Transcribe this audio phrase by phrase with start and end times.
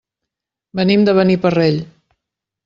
[0.79, 1.79] Venim de Beniparrell.